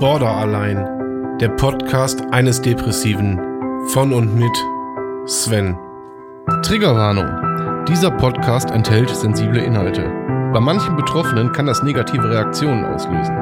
Border 0.00 0.28
allein, 0.28 1.38
der 1.38 1.50
Podcast 1.50 2.20
eines 2.32 2.60
Depressiven 2.60 3.38
von 3.90 4.12
und 4.12 4.34
mit 4.34 4.50
Sven. 5.24 5.78
Triggerwarnung. 6.62 7.84
Dieser 7.86 8.10
Podcast 8.10 8.72
enthält 8.72 9.08
sensible 9.10 9.62
Inhalte. 9.62 10.02
Bei 10.52 10.58
manchen 10.58 10.96
Betroffenen 10.96 11.52
kann 11.52 11.66
das 11.66 11.84
negative 11.84 12.28
Reaktionen 12.28 12.84
auslösen. 12.84 13.36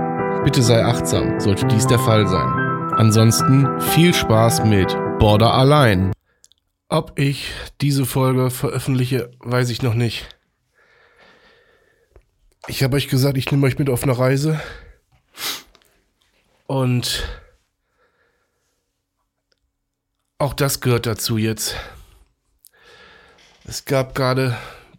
Bitte 0.44 0.60
sei 0.60 0.84
achtsam, 0.84 1.40
sollte 1.40 1.66
dies 1.68 1.86
der 1.86 1.98
Fall 1.98 2.28
sein. 2.28 2.48
Ansonsten 2.98 3.80
viel 3.80 4.12
Spaß 4.12 4.66
mit 4.66 4.94
Border 5.18 5.54
allein. 5.54 6.12
Ob 6.90 7.18
ich 7.18 7.50
diese 7.80 8.04
Folge 8.04 8.50
veröffentliche, 8.50 9.30
weiß 9.40 9.70
ich 9.70 9.80
noch 9.80 9.94
nicht. 9.94 10.28
Ich 12.68 12.82
habe 12.82 12.96
euch 12.96 13.08
gesagt, 13.08 13.38
ich 13.38 13.50
nehme 13.50 13.66
euch 13.66 13.78
mit 13.78 13.88
auf 13.88 14.02
eine 14.02 14.18
Reise. 14.18 14.60
Und 16.66 17.28
auch 20.38 20.54
das 20.54 20.80
gehört 20.80 21.06
dazu 21.06 21.36
jetzt. 21.36 21.76
Es 23.64 23.84
gab 23.84 24.14
gerade 24.14 24.56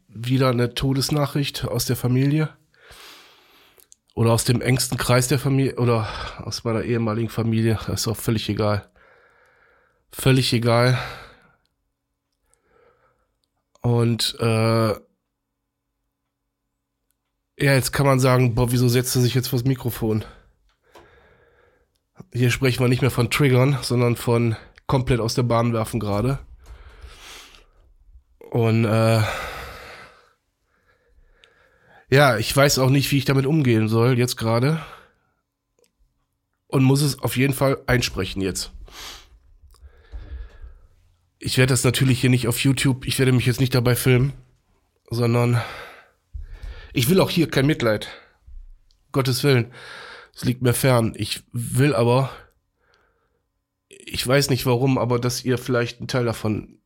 wieder 0.07 0.49
eine 0.49 0.73
Todesnachricht 0.73 1.65
aus 1.65 1.85
der 1.85 1.95
Familie. 1.95 2.49
Oder 4.15 4.31
aus 4.31 4.43
dem 4.43 4.61
engsten 4.61 4.97
Kreis 4.97 5.27
der 5.27 5.39
Familie. 5.39 5.75
Oder 5.75 6.07
aus 6.37 6.63
meiner 6.63 6.83
ehemaligen 6.83 7.29
Familie. 7.29 7.79
Das 7.87 8.01
ist 8.01 8.07
auch 8.07 8.17
völlig 8.17 8.47
egal. 8.47 8.89
Völlig 10.11 10.53
egal. 10.53 10.97
Und 13.81 14.37
äh, 14.39 14.93
ja, 17.59 17.73
jetzt 17.73 17.91
kann 17.91 18.05
man 18.05 18.19
sagen, 18.19 18.55
boah, 18.55 18.71
wieso 18.71 18.87
setzt 18.87 19.15
er 19.15 19.21
sich 19.21 19.33
jetzt 19.33 19.49
vors 19.49 19.65
Mikrofon? 19.65 20.23
Hier 22.33 22.51
sprechen 22.51 22.83
wir 22.83 22.89
nicht 22.89 23.01
mehr 23.01 23.11
von 23.11 23.29
Triggern, 23.29 23.77
sondern 23.81 24.15
von 24.15 24.55
komplett 24.87 25.19
aus 25.19 25.33
der 25.33 25.43
Bahn 25.43 25.73
werfen 25.73 25.99
gerade. 25.99 26.39
Und 28.51 28.85
äh, 28.85 29.21
ja, 32.09 32.37
ich 32.37 32.55
weiß 32.55 32.77
auch 32.79 32.91
nicht, 32.91 33.11
wie 33.11 33.17
ich 33.17 33.25
damit 33.25 33.47
umgehen 33.47 33.87
soll 33.87 34.17
jetzt 34.17 34.37
gerade. 34.37 34.83
Und 36.67 36.83
muss 36.83 37.01
es 37.01 37.19
auf 37.19 37.37
jeden 37.37 37.53
Fall 37.53 37.81
einsprechen 37.87 38.41
jetzt. 38.41 38.71
Ich 41.39 41.57
werde 41.57 41.73
das 41.73 41.83
natürlich 41.83 42.21
hier 42.21 42.29
nicht 42.29 42.47
auf 42.47 42.59
YouTube, 42.59 43.05
ich 43.05 43.19
werde 43.19 43.31
mich 43.31 43.45
jetzt 43.45 43.59
nicht 43.59 43.75
dabei 43.75 43.95
filmen, 43.95 44.33
sondern 45.09 45.61
ich 46.93 47.09
will 47.09 47.19
auch 47.19 47.29
hier 47.29 47.49
kein 47.49 47.65
Mitleid. 47.65 48.07
Gottes 49.11 49.43
Willen. 49.43 49.71
Es 50.35 50.43
liegt 50.43 50.61
mir 50.61 50.73
fern. 50.73 51.13
Ich 51.15 51.43
will 51.51 51.93
aber, 51.93 52.31
ich 53.87 54.25
weiß 54.25 54.49
nicht 54.49 54.65
warum, 54.65 54.97
aber 54.97 55.19
dass 55.19 55.45
ihr 55.45 55.57
vielleicht 55.57 56.01
ein 56.01 56.07
Teil 56.07 56.25
davon 56.25 56.79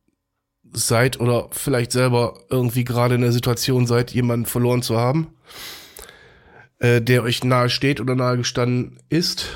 seid 0.72 1.18
oder 1.18 1.48
vielleicht 1.50 1.92
selber 1.92 2.44
irgendwie 2.50 2.84
gerade 2.84 3.14
in 3.14 3.22
der 3.22 3.32
Situation 3.32 3.86
seid, 3.86 4.10
jemanden 4.12 4.46
verloren 4.46 4.82
zu 4.82 4.98
haben, 4.98 5.34
äh, 6.78 7.00
der 7.00 7.22
euch 7.22 7.42
nahe 7.42 7.70
steht 7.70 8.00
oder 8.00 8.14
nahe 8.14 8.36
gestanden 8.36 9.00
ist. 9.08 9.46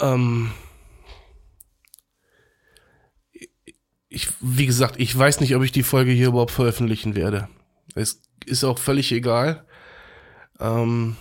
Ähm, 0.00 0.50
ich, 4.08 4.28
wie 4.40 4.66
gesagt, 4.66 4.96
ich 4.98 5.16
weiß 5.16 5.40
nicht, 5.40 5.54
ob 5.54 5.62
ich 5.62 5.72
die 5.72 5.82
Folge 5.82 6.10
hier 6.10 6.28
überhaupt 6.28 6.50
veröffentlichen 6.50 7.14
werde. 7.14 7.48
Es 7.94 8.20
ist 8.44 8.64
auch 8.64 8.78
völlig 8.78 9.12
egal. 9.12 9.64
Ähm, 10.60 11.16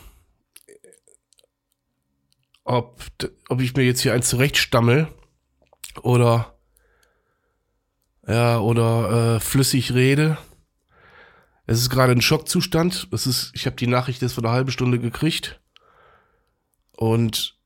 ob, 2.63 3.03
ob 3.49 3.61
ich 3.61 3.75
mir 3.75 3.83
jetzt 3.83 4.01
hier 4.01 4.13
eins 4.13 4.29
zurechtstammel 4.29 5.07
oder 6.01 6.55
ja, 8.27 8.59
oder 8.59 9.35
äh, 9.35 9.39
flüssig 9.39 9.93
rede. 9.93 10.37
Es 11.65 11.79
ist 11.79 11.89
gerade 11.89 12.11
ein 12.11 12.21
Schockzustand. 12.21 13.07
Es 13.11 13.25
ist, 13.27 13.51
ich 13.55 13.65
habe 13.65 13.75
die 13.75 13.87
Nachricht 13.87 14.21
jetzt 14.21 14.33
vor 14.33 14.43
einer 14.43 14.53
halben 14.53 14.71
Stunde 14.71 14.99
gekriegt. 14.99 15.59
Und 16.95 17.57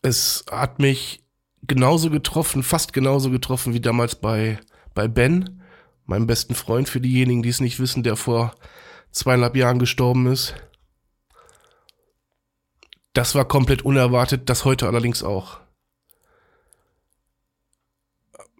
es 0.00 0.44
hat 0.50 0.78
mich 0.78 1.24
genauso 1.62 2.10
getroffen, 2.10 2.62
fast 2.62 2.92
genauso 2.92 3.30
getroffen 3.30 3.74
wie 3.74 3.80
damals 3.80 4.16
bei, 4.16 4.58
bei 4.94 5.08
Ben, 5.08 5.62
meinem 6.06 6.26
besten 6.26 6.54
Freund, 6.54 6.88
für 6.88 7.00
diejenigen, 7.00 7.42
die 7.42 7.50
es 7.50 7.60
nicht 7.60 7.78
wissen, 7.78 8.02
der 8.02 8.16
vor 8.16 8.54
zweieinhalb 9.12 9.56
Jahren 9.56 9.78
gestorben 9.78 10.26
ist. 10.26 10.54
Das 13.12 13.34
war 13.34 13.44
komplett 13.44 13.82
unerwartet, 13.82 14.48
das 14.48 14.64
heute 14.64 14.86
allerdings 14.86 15.22
auch. 15.22 15.60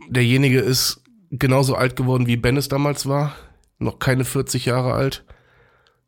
Derjenige 0.08 0.60
ist 0.60 1.02
genauso 1.30 1.74
alt 1.74 1.96
geworden, 1.96 2.26
wie 2.26 2.36
Ben 2.36 2.56
es 2.56 2.68
damals 2.68 3.06
war, 3.06 3.34
noch 3.78 3.98
keine 3.98 4.24
40 4.24 4.66
Jahre 4.66 4.92
alt, 4.92 5.24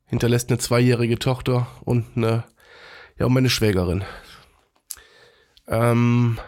hinterlässt 0.04 0.50
eine 0.50 0.58
zweijährige 0.58 1.18
Tochter 1.18 1.66
und 1.84 2.06
eine, 2.16 2.44
ja, 3.18 3.26
und 3.26 3.32
meine 3.32 3.48
Schwägerin. 3.48 4.04
Ähm, 5.66 6.38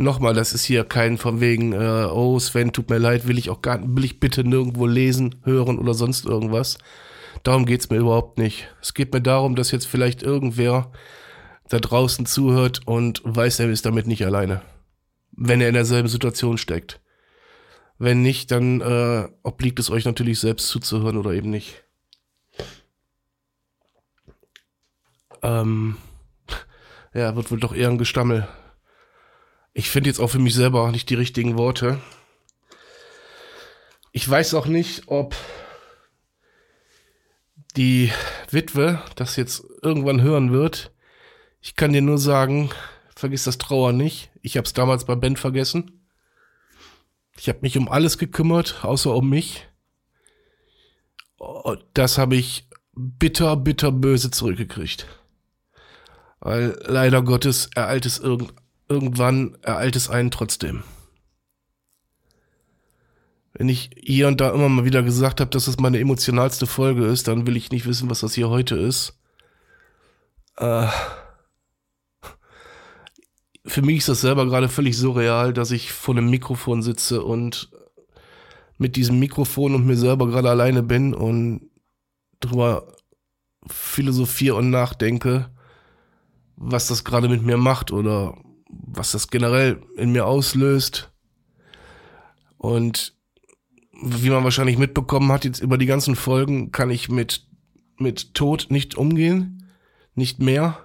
Nochmal, 0.00 0.32
das 0.32 0.52
ist 0.52 0.64
hier 0.64 0.84
kein 0.84 1.18
von 1.18 1.40
wegen, 1.40 1.72
äh, 1.72 2.06
oh 2.12 2.38
Sven, 2.38 2.72
tut 2.72 2.88
mir 2.88 2.98
leid, 2.98 3.26
will 3.26 3.36
ich 3.36 3.50
auch 3.50 3.62
gar, 3.62 3.80
will 3.82 4.04
ich 4.04 4.20
bitte 4.20 4.44
nirgendwo 4.44 4.86
lesen, 4.86 5.34
hören 5.42 5.76
oder 5.76 5.92
sonst 5.92 6.24
irgendwas. 6.24 6.78
Darum 7.42 7.66
geht's 7.66 7.90
mir 7.90 7.96
überhaupt 7.96 8.38
nicht. 8.38 8.68
Es 8.80 8.94
geht 8.94 9.12
mir 9.12 9.20
darum, 9.20 9.56
dass 9.56 9.72
jetzt 9.72 9.88
vielleicht 9.88 10.22
irgendwer 10.22 10.92
da 11.68 11.80
draußen 11.80 12.26
zuhört 12.26 12.86
und 12.86 13.22
weiß, 13.24 13.58
er 13.58 13.70
ist 13.70 13.86
damit 13.86 14.06
nicht 14.06 14.24
alleine. 14.24 14.62
Wenn 15.32 15.60
er 15.60 15.68
in 15.68 15.74
derselben 15.74 16.08
Situation 16.08 16.58
steckt. 16.58 17.00
Wenn 17.98 18.22
nicht, 18.22 18.52
dann 18.52 18.80
äh, 18.80 19.28
obliegt 19.42 19.80
es 19.80 19.90
euch 19.90 20.04
natürlich 20.04 20.38
selbst 20.38 20.68
zuzuhören 20.68 21.16
oder 21.16 21.32
eben 21.32 21.50
nicht. 21.50 21.82
Ähm, 25.42 25.96
ja, 27.14 27.34
wird 27.34 27.50
wohl 27.50 27.58
doch 27.58 27.74
eher 27.74 27.88
ein 27.88 27.98
Gestammel. 27.98 28.46
Ich 29.78 29.90
finde 29.90 30.10
jetzt 30.10 30.18
auch 30.18 30.26
für 30.26 30.40
mich 30.40 30.56
selber 30.56 30.90
nicht 30.90 31.08
die 31.08 31.14
richtigen 31.14 31.56
Worte. 31.56 32.00
Ich 34.10 34.28
weiß 34.28 34.54
auch 34.54 34.66
nicht, 34.66 35.04
ob 35.06 35.36
die 37.76 38.10
Witwe 38.50 39.00
das 39.14 39.36
jetzt 39.36 39.62
irgendwann 39.80 40.20
hören 40.20 40.50
wird. 40.50 40.90
Ich 41.60 41.76
kann 41.76 41.92
dir 41.92 42.02
nur 42.02 42.18
sagen, 42.18 42.70
vergiss 43.14 43.44
das 43.44 43.58
Trauer 43.58 43.92
nicht. 43.92 44.32
Ich 44.42 44.56
habe 44.56 44.64
es 44.64 44.72
damals 44.72 45.04
bei 45.04 45.14
Ben 45.14 45.36
vergessen. 45.36 46.04
Ich 47.38 47.48
habe 47.48 47.60
mich 47.62 47.78
um 47.78 47.88
alles 47.88 48.18
gekümmert, 48.18 48.84
außer 48.84 49.14
um 49.14 49.28
mich. 49.28 49.68
Das 51.94 52.18
habe 52.18 52.34
ich 52.34 52.66
bitter, 52.96 53.54
bitter 53.56 53.92
böse 53.92 54.32
zurückgekriegt. 54.32 55.06
Weil 56.40 56.76
leider 56.84 57.22
Gottes 57.22 57.70
ereilt 57.76 58.06
es 58.06 58.18
irgend 58.18 58.52
irgendwann 58.88 59.56
ereilt 59.62 59.96
es 59.96 60.08
einen 60.08 60.30
trotzdem. 60.30 60.82
Wenn 63.52 63.68
ich 63.68 63.90
hier 63.96 64.28
und 64.28 64.40
da 64.40 64.50
immer 64.50 64.68
mal 64.68 64.84
wieder 64.84 65.02
gesagt 65.02 65.40
habe, 65.40 65.50
dass 65.50 65.64
das 65.64 65.78
meine 65.78 65.98
emotionalste 65.98 66.66
Folge 66.66 67.06
ist, 67.06 67.28
dann 67.28 67.46
will 67.46 67.56
ich 67.56 67.70
nicht 67.70 67.86
wissen, 67.86 68.08
was 68.08 68.20
das 68.20 68.34
hier 68.34 68.48
heute 68.48 68.76
ist. 68.76 69.18
Äh, 70.56 70.86
für 73.66 73.82
mich 73.82 73.98
ist 73.98 74.08
das 74.08 74.20
selber 74.20 74.46
gerade 74.46 74.68
völlig 74.68 74.96
surreal, 74.96 75.52
dass 75.52 75.70
ich 75.70 75.92
vor 75.92 76.16
einem 76.16 76.30
Mikrofon 76.30 76.82
sitze 76.82 77.22
und 77.22 77.70
mit 78.78 78.96
diesem 78.96 79.18
Mikrofon 79.18 79.74
und 79.74 79.86
mir 79.86 79.96
selber 79.96 80.28
gerade 80.28 80.50
alleine 80.50 80.82
bin 80.82 81.12
und 81.12 81.68
drüber 82.40 82.94
philosophiere 83.66 84.54
und 84.54 84.70
nachdenke, 84.70 85.50
was 86.56 86.86
das 86.86 87.04
gerade 87.04 87.28
mit 87.28 87.42
mir 87.42 87.56
macht 87.56 87.90
oder 87.92 88.36
was 88.68 89.12
das 89.12 89.28
generell 89.28 89.82
in 89.96 90.12
mir 90.12 90.26
auslöst. 90.26 91.10
Und 92.56 93.14
wie 93.92 94.30
man 94.30 94.44
wahrscheinlich 94.44 94.78
mitbekommen 94.78 95.32
hat, 95.32 95.44
jetzt 95.44 95.60
über 95.60 95.78
die 95.78 95.86
ganzen 95.86 96.16
Folgen 96.16 96.70
kann 96.70 96.90
ich 96.90 97.08
mit, 97.08 97.46
mit 97.96 98.34
Tod 98.34 98.66
nicht 98.70 98.96
umgehen. 98.96 99.70
Nicht 100.14 100.40
mehr. 100.40 100.78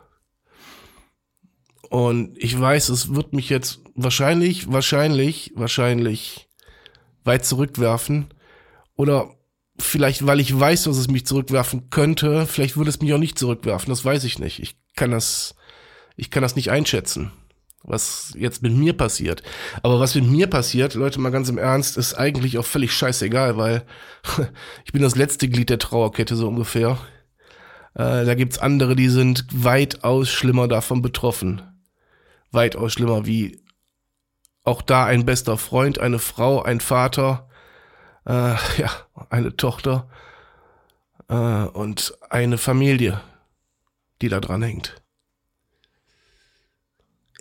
Und 1.90 2.38
ich 2.38 2.60
weiß, 2.60 2.90
es 2.90 3.14
wird 3.14 3.34
mich 3.34 3.50
jetzt 3.50 3.82
wahrscheinlich, 3.96 4.72
wahrscheinlich, 4.72 5.52
wahrscheinlich 5.56 6.50
weit 7.24 7.46
zurückwerfen. 7.46 8.28
Oder 8.96 9.36
vielleicht, 9.78 10.26
weil 10.26 10.40
ich 10.40 10.58
weiß, 10.58 10.84
dass 10.84 10.98
es 10.98 11.08
mich 11.08 11.26
zurückwerfen 11.26 11.90
könnte, 11.90 12.46
vielleicht 12.48 12.78
würde 12.78 12.90
es 12.90 13.02
mich 13.02 13.14
auch 13.14 13.20
nicht 13.20 13.38
zurückwerfen. 13.38 13.90
Das 13.90 14.06
weiß 14.06 14.24
ich 14.24 14.40
nicht. 14.40 14.60
Ich 14.60 14.76
kann 14.96 15.12
das, 15.12 15.56
ich 16.16 16.32
kann 16.32 16.44
das 16.44 16.56
nicht 16.56 16.72
einschätzen 16.72 17.32
was 17.84 18.34
jetzt 18.38 18.64
mit 18.64 18.74
mir 18.74 18.94
passiert. 18.94 19.44
Aber 19.84 20.00
was 20.00 20.16
mit 20.16 20.26
mir 20.26 20.48
passiert, 20.48 20.94
Leute, 20.96 21.20
mal 21.20 21.32
ganz 21.32 21.50
im 21.50 21.58
Ernst, 21.58 21.98
ist 21.98 22.14
eigentlich 22.14 22.58
auch 22.58 22.66
völlig 22.66 22.94
scheißegal, 22.94 23.58
weil 23.58 23.86
ich 24.86 24.94
bin 24.94 25.02
das 25.02 25.16
letzte 25.16 25.50
Glied 25.50 25.70
der 25.70 25.80
Trauerkette 25.80 26.36
so 26.36 26.48
ungefähr. 26.48 26.98
Äh, 27.96 28.26
da 28.26 28.36
gibt's 28.36 28.58
andere, 28.58 28.96
die 28.96 29.10
sind 29.10 29.46
weitaus 29.52 30.30
schlimmer 30.30 30.68
davon 30.68 31.02
betroffen. 31.02 31.62
Weitaus 32.52 32.94
schlimmer, 32.94 33.26
wie 33.26 33.62
auch 34.64 34.82
da 34.82 35.06
ein 35.06 35.26
bester 35.26 35.58
Freund, 35.58 36.00
eine 36.00 36.20
Frau, 36.20 36.62
ein 36.62 36.80
Vater, 36.80 37.50
äh, 38.26 38.32
ja, 38.78 38.90
eine 39.30 39.56
Tochter 39.58 40.08
äh, 41.28 41.34
und 41.66 42.18
eine 42.30 42.58
Familie, 42.58 43.20
die 44.22 44.30
da 44.30 44.40
dran 44.40 44.64
hängt. 44.64 45.03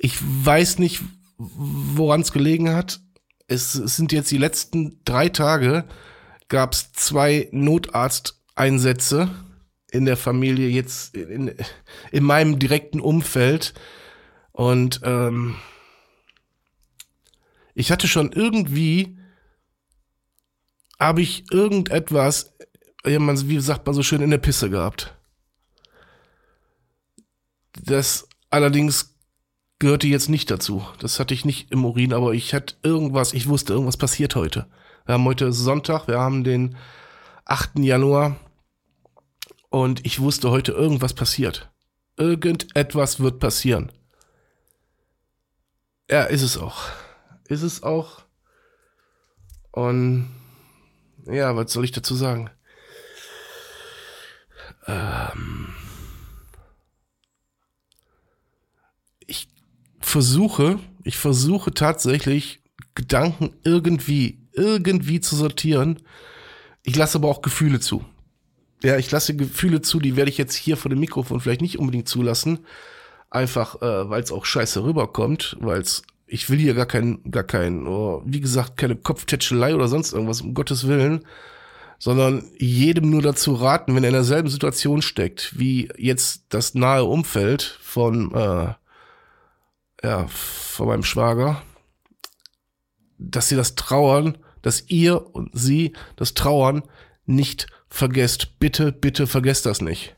Ich 0.05 0.19
weiß 0.21 0.81
nicht, 0.81 1.01
woran 1.39 2.23
es 2.23 2.33
gelegen 2.33 2.71
hat. 2.75 3.01
Es, 3.47 3.73
sind 3.73 4.11
jetzt 4.11 4.33
die 4.33 4.39
letzten 4.39 5.01
drei 5.05 5.29
Tage, 5.29 5.85
gab 6.49 6.73
es 6.73 6.93
zwei 6.93 7.49
Notarzteinsätze 7.53 9.31
in 9.93 10.05
der 10.05 10.17
Familie, 10.17 10.69
jetzt 10.69 11.15
in, 11.15 11.55
in 12.11 12.25
meinem 12.25 12.59
direkten 12.59 12.99
Umfeld. 12.99 13.75
Und 14.51 15.03
ähm, 15.05 15.55
ich 17.75 17.93
hatte 17.93 18.09
schon 18.09 18.33
irgendwie, 18.33 19.21
habe 20.99 21.23
ich 21.23 21.45
irgendetwas, 21.53 22.55
wie 23.05 23.61
sagt 23.61 23.87
man 23.87 23.95
so 23.95 24.03
schön, 24.03 24.21
in 24.21 24.31
der 24.31 24.39
Pisse 24.39 24.69
gehabt. 24.69 25.15
Das 27.85 28.29
allerdings 28.51 29.12
gehörte 29.83 30.07
jetzt 30.07 30.29
nicht 30.29 30.49
dazu. 30.49 30.87
Das 31.01 31.19
hatte 31.19 31.35
ich 31.35 31.45
nicht 31.45 31.73
im 31.73 31.85
Urin, 31.85 32.13
aber 32.13 32.35
ich 32.35 32.55
hatte 32.55 32.77
irgendwas, 32.85 33.33
ich 33.33 33.49
wusste, 33.49 33.73
irgendwas 33.73 33.97
passiert 33.97 34.37
heute. 34.37 34.67
Wir 35.07 35.15
haben 35.15 35.25
heute 35.25 35.53
Sonntag, 35.53 36.07
wir 36.07 36.21
haben 36.21 36.45
den 36.45 36.77
8. 37.47 37.81
Januar 37.81 38.37
und 39.71 40.07
ich 40.07 40.21
wusste 40.21 40.51
heute, 40.53 40.71
irgendwas 40.71 41.15
passiert. 41.15 41.69
Irgendetwas 42.17 43.19
wird 43.19 43.41
passieren. 43.41 43.91
Ja, 46.09 46.23
ist 46.25 46.43
es 46.43 46.57
auch. 46.57 46.85
Ist 47.49 47.63
es 47.63 47.83
auch. 47.83 48.23
Und 49.73 50.31
ja, 51.27 51.57
was 51.57 51.73
soll 51.73 51.85
ich 51.85 51.91
dazu 51.91 52.15
sagen? 52.15 52.51
Ähm 54.87 55.75
ich 59.27 59.49
versuche, 60.03 60.79
ich 61.05 61.17
versuche 61.17 61.73
tatsächlich 61.73 62.63
Gedanken 62.95 63.51
irgendwie, 63.65 64.39
irgendwie 64.53 65.21
zu 65.21 65.37
sortieren. 65.37 66.01
Ich 66.83 66.97
lasse 66.97 67.19
aber 67.19 67.29
auch 67.29 67.43
Gefühle 67.43 67.81
zu. 67.81 68.05
Ja, 68.83 68.99
ich 68.99 69.11
lasse 69.11 69.37
Gefühle 69.37 69.81
zu, 69.81 70.01
die 70.01 70.17
werde 70.17 70.31
ich 70.31 70.39
jetzt 70.39 70.55
hier 70.55 70.77
vor 70.77 70.91
dem 70.91 71.01
Mikrofon 71.01 71.41
vielleicht 71.41 71.63
nicht 71.63 71.79
unbedingt 71.79 72.09
zulassen. 72.09 72.61
Einfach, 73.31 73.81
äh, 73.81 74.11
weil 74.11 74.23
es 74.23 74.33
auch 74.33 74.45
scheiße 74.45 74.85
rüberkommt, 74.85 75.57
weil 75.61 75.81
es, 75.81 76.03
ich 76.27 76.51
will 76.51 76.59
hier 76.59 76.75
gar 76.75 76.87
kein, 76.87 77.23
gar 77.31 77.45
kein, 77.45 77.87
oh, 77.87 78.23
wie 78.27 78.41
gesagt, 78.41 78.77
keine 78.77 78.97
Kopftätschelei 78.97 79.75
oder 79.75 79.89
sonst 79.89 80.13
irgendwas, 80.13 80.41
um 80.43 80.55
Gottes 80.55 80.87
Willen, 80.87 81.25
sondern 81.99 82.45
jedem 82.59 83.11
nur 83.11 83.23
dazu 83.23 83.55
raten, 83.55 83.95
wenn 83.95 84.03
er 84.03 84.09
in 84.09 84.15
derselben 84.15 84.49
Situation 84.49 85.01
steckt, 85.01 85.57
wie 85.57 85.89
jetzt 85.97 86.47
das 86.49 86.75
nahe 86.75 87.05
Umfeld 87.05 87.79
von, 87.81 88.35
äh, 88.35 88.75
ja, 90.03 90.27
von 90.29 90.89
meinem 90.89 91.05
Schwager, 91.05 91.63
dass 93.19 93.49
sie 93.49 93.57
das 93.57 93.75
Trauern, 93.75 94.39
dass 94.63 94.89
ihr 94.89 95.35
und 95.35 95.51
sie 95.53 95.93
das 96.17 96.35
Trauern 96.35 96.83
nicht 97.25 97.67
vergesst. 97.89 98.59
Bitte, 98.59 98.93
bitte 98.93 99.27
vergesst 99.27 99.67
das 99.67 99.81
nicht. 99.81 100.17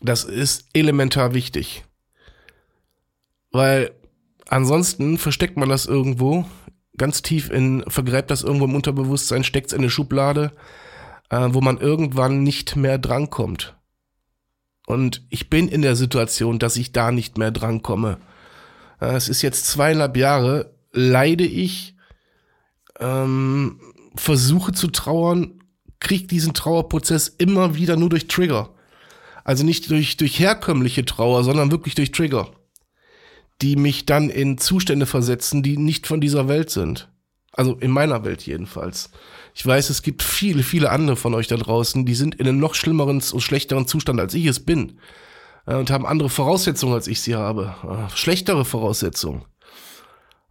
Das 0.00 0.24
ist 0.24 0.68
elementar 0.72 1.34
wichtig. 1.34 1.84
Weil 3.50 3.94
ansonsten 4.48 5.18
versteckt 5.18 5.56
man 5.56 5.68
das 5.68 5.86
irgendwo, 5.86 6.46
ganz 6.96 7.22
tief 7.22 7.50
in, 7.50 7.84
vergräbt 7.88 8.30
das 8.30 8.42
irgendwo 8.42 8.64
im 8.64 8.74
Unterbewusstsein, 8.74 9.44
steckt 9.44 9.68
es 9.68 9.72
in 9.72 9.80
eine 9.80 9.90
Schublade, 9.90 10.52
äh, 11.30 11.48
wo 11.50 11.60
man 11.60 11.78
irgendwann 11.78 12.42
nicht 12.42 12.76
mehr 12.76 12.98
drankommt. 12.98 13.76
Und 14.86 15.22
ich 15.30 15.48
bin 15.48 15.68
in 15.68 15.82
der 15.82 15.96
Situation, 15.96 16.58
dass 16.58 16.76
ich 16.76 16.92
da 16.92 17.12
nicht 17.12 17.38
mehr 17.38 17.50
drankomme. 17.50 18.18
Äh, 19.00 19.14
es 19.14 19.28
ist 19.28 19.42
jetzt 19.42 19.66
zweieinhalb 19.66 20.16
Jahre, 20.16 20.74
leide 20.92 21.44
ich, 21.44 21.94
ähm, 23.00 23.80
versuche 24.16 24.72
zu 24.72 24.88
trauern, 24.88 25.60
kriege 26.00 26.26
diesen 26.26 26.52
Trauerprozess 26.52 27.28
immer 27.28 27.74
wieder 27.74 27.96
nur 27.96 28.10
durch 28.10 28.26
Trigger. 28.26 28.74
Also 29.44 29.64
nicht 29.64 29.90
durch, 29.90 30.16
durch 30.16 30.38
herkömmliche 30.38 31.04
Trauer, 31.04 31.44
sondern 31.44 31.70
wirklich 31.70 31.94
durch 31.94 32.12
Trigger, 32.12 32.50
die 33.60 33.76
mich 33.76 34.06
dann 34.06 34.30
in 34.30 34.58
Zustände 34.58 35.06
versetzen, 35.06 35.62
die 35.62 35.76
nicht 35.76 36.06
von 36.06 36.20
dieser 36.20 36.48
Welt 36.48 36.70
sind. 36.70 37.08
Also 37.52 37.74
in 37.74 37.90
meiner 37.90 38.24
Welt 38.24 38.42
jedenfalls. 38.46 39.10
Ich 39.54 39.64
weiß, 39.64 39.90
es 39.90 40.02
gibt 40.02 40.22
viele, 40.22 40.62
viele 40.62 40.90
andere 40.90 41.16
von 41.16 41.34
euch 41.34 41.46
da 41.46 41.56
draußen, 41.56 42.06
die 42.06 42.14
sind 42.14 42.36
in 42.36 42.48
einem 42.48 42.58
noch 42.58 42.74
schlimmeren 42.74 43.22
und 43.32 43.40
schlechteren 43.40 43.86
Zustand, 43.86 44.18
als 44.18 44.32
ich 44.34 44.46
es 44.46 44.60
bin. 44.60 44.98
Äh, 45.66 45.74
und 45.74 45.90
haben 45.90 46.06
andere 46.06 46.30
Voraussetzungen, 46.30 46.94
als 46.94 47.06
ich 47.06 47.20
sie 47.20 47.34
habe. 47.34 47.74
Äh, 47.84 48.16
schlechtere 48.16 48.64
Voraussetzungen. 48.64 49.44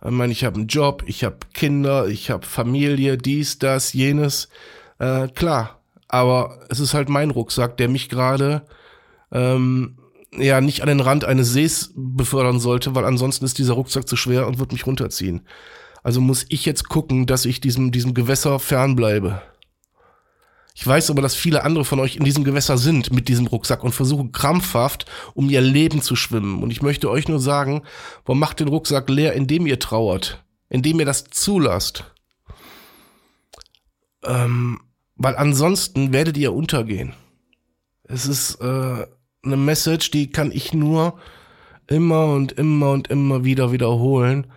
Ich 0.04 0.12
meine, 0.12 0.32
ich 0.32 0.44
habe 0.44 0.56
einen 0.56 0.68
Job, 0.68 1.04
ich 1.06 1.24
habe 1.24 1.38
Kinder, 1.54 2.08
ich 2.08 2.32
habe 2.32 2.46
Familie, 2.46 3.18
dies, 3.18 3.60
das, 3.60 3.94
jenes. 3.94 4.50
Äh, 4.98 5.28
klar, 5.28 5.80
aber 6.08 6.60
es 6.70 6.80
ist 6.80 6.94
halt 6.94 7.08
mein 7.08 7.30
Rucksack, 7.30 7.78
der 7.78 7.88
mich 7.88 8.10
gerade 8.10 8.64
ähm, 9.32 9.98
ja 10.36 10.60
nicht 10.60 10.82
an 10.82 10.88
den 10.88 11.00
Rand 11.00 11.24
eines 11.26 11.54
Sees 11.54 11.92
befördern 11.96 12.60
sollte, 12.60 12.96
weil 12.96 13.06
ansonsten 13.06 13.46
ist 13.46 13.60
dieser 13.60 13.74
Rucksack 13.74 14.08
zu 14.08 14.16
schwer 14.16 14.48
und 14.48 14.60
wird 14.60 14.72
mich 14.72 14.88
runterziehen. 14.88 15.42
Also 16.04 16.22
muss 16.22 16.46
ich 16.50 16.66
jetzt 16.66 16.90
gucken, 16.90 17.26
dass 17.26 17.46
ich 17.46 17.62
diesem, 17.62 17.92
diesem 17.92 18.14
Gewässer 18.14 18.60
fernbleibe. 18.60 19.42
Ich 20.74 20.88
weiß 20.88 21.10
aber, 21.12 21.22
dass 21.22 21.36
viele 21.36 21.64
andere 21.64 21.86
von 21.86 22.00
euch 22.00 22.16
in 22.16 22.24
diesem 22.24 22.44
Gewässer 22.44 22.78
sind 22.78 23.14
mit 23.14 23.28
diesem 23.28 23.46
Rucksack 23.46 23.84
und 23.84 23.92
versuchen 23.92 24.32
krampfhaft 24.32 25.06
um 25.34 25.50
ihr 25.50 25.62
Leben 25.62 26.02
zu 26.02 26.16
schwimmen. 26.16 26.64
Und 26.64 26.72
ich 26.72 26.82
möchte 26.82 27.10
euch 27.10 27.28
nur 27.28 27.40
sagen, 27.40 27.84
warum 28.26 28.40
macht 28.40 28.60
den 28.60 28.70
Rucksack 28.70 29.10
leer, 29.10 29.34
indem 29.34 29.68
ihr 29.68 29.80
trauert, 29.80 30.44
indem 30.70 31.00
ihr 31.00 31.06
das 31.06 31.26
zulasst. 31.26 32.06
Ähm, 34.24 34.80
weil 35.16 35.36
ansonsten 35.36 36.14
werdet 36.14 36.38
ihr 36.38 36.54
untergehen. 36.54 37.14
Es 38.04 38.26
ist 38.26 38.56
äh, 38.56 39.06
eine 39.44 39.58
Message, 39.58 40.12
die 40.12 40.32
kann 40.32 40.52
ich 40.52 40.74
nur 40.74 41.20
immer 41.88 42.34
und 42.34 42.54
immer 42.54 42.92
und 42.92 43.10
immer 43.10 43.44
wieder 43.44 43.72
wiederholen 43.72 44.48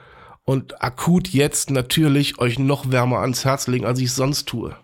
und 0.45 0.83
akut 0.83 1.29
jetzt 1.29 1.71
natürlich 1.71 2.39
euch 2.39 2.59
noch 2.59 2.91
wärmer 2.91 3.21
ans 3.21 3.45
Herz 3.45 3.67
legen, 3.67 3.87
als 3.87 3.99
ich 3.99 4.07
es 4.07 4.17
sonst 4.17 4.47
tue. 4.47 4.77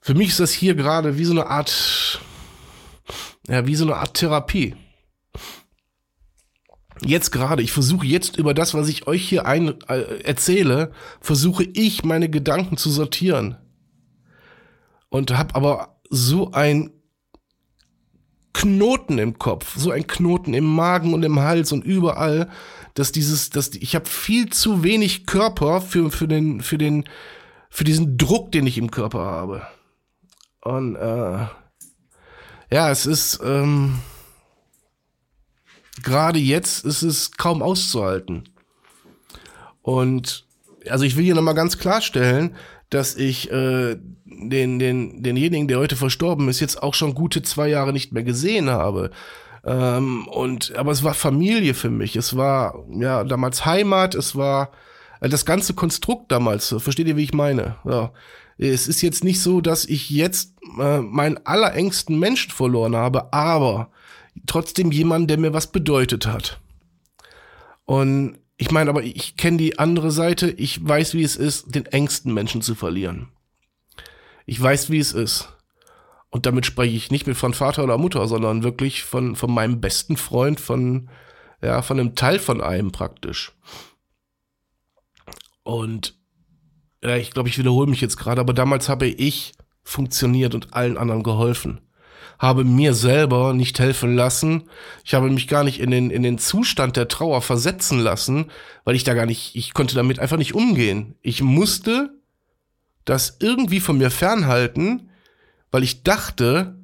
Für 0.00 0.14
mich 0.14 0.28
ist 0.30 0.40
das 0.40 0.52
hier 0.52 0.74
gerade 0.74 1.18
wie 1.18 1.24
so 1.24 1.32
eine 1.32 1.46
Art, 1.46 2.20
ja, 3.48 3.66
wie 3.66 3.76
so 3.76 3.84
eine 3.84 3.96
Art 3.96 4.14
Therapie 4.14 4.74
jetzt 7.04 7.30
gerade, 7.30 7.62
ich 7.62 7.72
versuche 7.72 8.06
jetzt 8.06 8.36
über 8.36 8.54
das, 8.54 8.74
was 8.74 8.88
ich 8.88 9.06
euch 9.06 9.28
hier 9.28 9.46
ein, 9.46 9.80
äh, 9.88 10.22
erzähle, 10.22 10.92
versuche 11.20 11.64
ich 11.64 12.04
meine 12.04 12.28
Gedanken 12.28 12.76
zu 12.76 12.90
sortieren. 12.90 13.56
Und 15.08 15.36
habe 15.36 15.54
aber 15.54 16.00
so 16.08 16.52
ein 16.52 16.90
Knoten 18.52 19.18
im 19.18 19.38
Kopf, 19.38 19.76
so 19.76 19.90
ein 19.90 20.06
Knoten 20.06 20.54
im 20.54 20.64
Magen 20.64 21.14
und 21.14 21.22
im 21.22 21.40
Hals 21.40 21.72
und 21.72 21.84
überall, 21.84 22.50
dass 23.00 23.12
dieses, 23.12 23.48
dass 23.48 23.70
ich 23.70 23.94
habe 23.94 24.06
viel 24.06 24.50
zu 24.50 24.82
wenig 24.82 25.24
Körper 25.24 25.80
für 25.80 26.10
für 26.10 26.28
den 26.28 26.60
für 26.60 26.76
den 26.76 27.08
für 27.70 27.84
diesen 27.84 28.18
Druck, 28.18 28.52
den 28.52 28.66
ich 28.66 28.76
im 28.76 28.90
Körper 28.90 29.20
habe. 29.20 29.62
Und 30.60 30.96
äh, 30.96 31.46
ja, 32.70 32.90
es 32.90 33.06
ist 33.06 33.40
ähm, 33.42 34.00
gerade 36.02 36.38
jetzt 36.38 36.84
ist 36.84 37.00
es 37.00 37.32
kaum 37.32 37.62
auszuhalten. 37.62 38.50
Und 39.80 40.46
also 40.90 41.06
ich 41.06 41.16
will 41.16 41.24
hier 41.24 41.34
nochmal 41.34 41.54
ganz 41.54 41.78
klarstellen, 41.78 42.54
dass 42.90 43.14
ich 43.16 43.50
äh, 43.50 43.96
den, 44.26 44.78
den, 44.78 45.22
denjenigen, 45.22 45.68
der 45.68 45.78
heute 45.78 45.96
verstorben 45.96 46.50
ist, 46.50 46.60
jetzt 46.60 46.82
auch 46.82 46.92
schon 46.92 47.14
gute 47.14 47.40
zwei 47.40 47.68
Jahre 47.68 47.94
nicht 47.94 48.12
mehr 48.12 48.24
gesehen 48.24 48.68
habe. 48.68 49.10
Ähm, 49.64 50.26
und 50.28 50.74
aber 50.76 50.92
es 50.92 51.04
war 51.04 51.14
Familie 51.14 51.74
für 51.74 51.90
mich. 51.90 52.16
Es 52.16 52.36
war 52.36 52.84
ja 52.90 53.24
damals 53.24 53.64
Heimat. 53.66 54.14
Es 54.14 54.36
war 54.36 54.70
äh, 55.20 55.28
das 55.28 55.44
ganze 55.44 55.74
Konstrukt 55.74 56.32
damals. 56.32 56.74
Versteht 56.78 57.08
ihr, 57.08 57.16
wie 57.16 57.24
ich 57.24 57.34
meine? 57.34 57.76
Ja. 57.84 58.12
Es 58.58 58.88
ist 58.88 59.00
jetzt 59.00 59.24
nicht 59.24 59.40
so, 59.40 59.60
dass 59.60 59.86
ich 59.86 60.10
jetzt 60.10 60.54
äh, 60.78 61.00
meinen 61.00 61.38
allerengsten 61.46 62.18
Menschen 62.18 62.50
verloren 62.50 62.94
habe, 62.94 63.32
aber 63.32 63.90
trotzdem 64.46 64.92
jemand, 64.92 65.30
der 65.30 65.38
mir 65.38 65.54
was 65.54 65.68
bedeutet 65.68 66.26
hat. 66.26 66.60
Und 67.86 68.38
ich 68.58 68.70
meine, 68.70 68.90
aber 68.90 69.02
ich 69.02 69.36
kenne 69.36 69.56
die 69.56 69.78
andere 69.78 70.10
Seite. 70.10 70.50
Ich 70.50 70.86
weiß, 70.86 71.14
wie 71.14 71.22
es 71.22 71.36
ist, 71.36 71.74
den 71.74 71.86
engsten 71.86 72.34
Menschen 72.34 72.60
zu 72.60 72.74
verlieren. 72.74 73.28
Ich 74.44 74.60
weiß, 74.60 74.90
wie 74.90 74.98
es 74.98 75.12
ist. 75.12 75.48
Und 76.30 76.46
damit 76.46 76.64
spreche 76.64 76.96
ich 76.96 77.10
nicht 77.10 77.26
mit 77.26 77.36
von 77.36 77.54
Vater 77.54 77.82
oder 77.82 77.98
Mutter, 77.98 78.26
sondern 78.28 78.62
wirklich 78.62 79.02
von, 79.02 79.34
von 79.34 79.52
meinem 79.52 79.80
besten 79.80 80.16
Freund, 80.16 80.60
von, 80.60 81.10
ja, 81.60 81.82
von 81.82 81.98
einem 81.98 82.14
Teil 82.14 82.38
von 82.38 82.60
einem 82.60 82.92
praktisch. 82.92 83.52
Und 85.64 86.14
ja, 87.02 87.16
ich 87.16 87.32
glaube, 87.32 87.48
ich 87.48 87.58
wiederhole 87.58 87.90
mich 87.90 88.00
jetzt 88.00 88.16
gerade, 88.16 88.40
aber 88.40 88.52
damals 88.52 88.88
habe 88.88 89.06
ich 89.06 89.52
funktioniert 89.82 90.54
und 90.54 90.72
allen 90.74 90.96
anderen 90.96 91.22
geholfen. 91.22 91.80
Habe 92.38 92.64
mir 92.64 92.94
selber 92.94 93.52
nicht 93.52 93.78
helfen 93.78 94.14
lassen. 94.14 94.70
Ich 95.04 95.14
habe 95.14 95.28
mich 95.30 95.48
gar 95.48 95.64
nicht 95.64 95.80
in 95.80 95.90
den, 95.90 96.10
in 96.10 96.22
den 96.22 96.38
Zustand 96.38 96.96
der 96.96 97.08
Trauer 97.08 97.42
versetzen 97.42 97.98
lassen, 97.98 98.46
weil 98.84 98.94
ich 98.94 99.04
da 99.04 99.14
gar 99.14 99.26
nicht, 99.26 99.56
ich 99.56 99.74
konnte 99.74 99.94
damit 99.94 100.20
einfach 100.20 100.38
nicht 100.38 100.54
umgehen. 100.54 101.16
Ich 101.22 101.42
musste 101.42 102.14
das 103.04 103.36
irgendwie 103.40 103.80
von 103.80 103.98
mir 103.98 104.10
fernhalten, 104.10 105.09
weil 105.70 105.82
ich 105.82 106.02
dachte, 106.02 106.78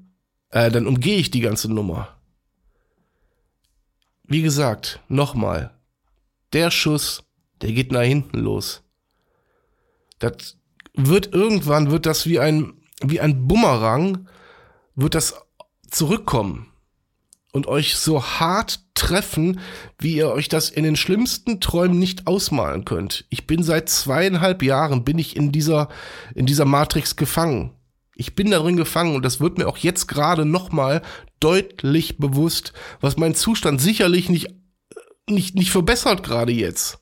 äh, 0.50 0.71
dann 0.71 0.87
umgehe 0.87 1.19
ich 1.19 1.31
die 1.31 1.40
ganze 1.40 1.73
Nummer. 1.73 2.16
Wie 4.25 4.43
gesagt, 4.43 5.00
nochmal, 5.09 5.71
der 6.52 6.71
Schuss, 6.71 7.25
der 7.61 7.73
geht 7.73 7.93
nach 7.93 8.02
hinten 8.02 8.38
los. 8.38 8.83
Das 10.19 10.57
wird 10.95 11.33
irgendwann, 11.33 11.90
wird 11.90 12.07
das 12.07 12.26
wie 12.26 12.40
ein, 12.40 12.75
wie 13.02 13.21
ein 13.21 13.47
Bumerang, 13.47 14.28
wird 14.95 15.14
das 15.14 15.35
zurückkommen 15.90 16.73
und 17.52 17.66
euch 17.66 17.97
so 17.97 18.23
hart 18.23 18.81
treffen, 18.95 19.61
wie 19.99 20.16
ihr 20.16 20.31
euch 20.31 20.49
das 20.49 20.71
in 20.71 20.85
den 20.85 20.97
schlimmsten 20.97 21.61
Träumen 21.61 21.99
nicht 21.99 22.26
ausmalen 22.26 22.85
könnt. 22.85 23.26
Ich 23.28 23.47
bin 23.47 23.62
seit 23.62 23.88
zweieinhalb 23.88 24.62
Jahren, 24.62 25.05
bin 25.05 25.19
ich 25.19 25.37
in 25.37 25.52
dieser, 25.52 25.88
in 26.35 26.47
dieser 26.47 26.64
Matrix 26.64 27.16
gefangen. 27.16 27.75
Ich 28.18 28.35
bin 28.35 28.50
darin 28.50 28.76
gefangen 28.76 29.14
und 29.14 29.25
das 29.25 29.40
wird 29.40 29.58
mir 29.58 29.68
auch 29.68 29.76
jetzt 29.76 30.08
gerade 30.08 30.46
nochmal 30.46 31.02
deutlich 31.38 32.16
bewusst, 32.16 32.73
was 33.00 33.18
mein 33.18 33.35
Zustand 33.35 33.80
sicherlich 33.80 34.30
nicht, 34.30 34.49
nicht, 35.28 35.54
nicht 35.54 35.70
verbessert 35.70 36.23
gerade 36.23 36.52
jetzt. 36.52 36.99